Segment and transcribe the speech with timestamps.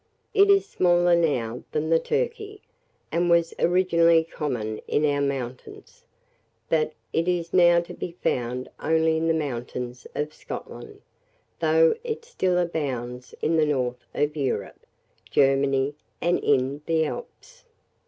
[0.33, 1.15] It is smaller
[1.69, 2.59] than the turkey,
[3.11, 6.05] and was originally common in our mountains;
[6.69, 11.03] but it is now to be found only in the mountains of Scotland,
[11.59, 14.87] though it still abounds in the north of Europe,
[15.29, 17.65] Germany, and in the Alps.